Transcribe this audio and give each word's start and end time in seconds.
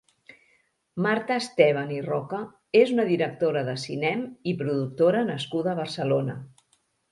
Marta 1.05 1.35
Esteban 1.41 1.91
i 1.97 1.99
Roca 2.07 2.39
és 2.81 2.95
una 2.95 3.05
directora 3.11 3.63
de 3.69 3.77
cinem 3.83 4.25
i 4.53 4.57
productora 4.65 5.25
nascuda 5.31 5.75
a 5.77 5.81
Barcelona. 5.85 6.41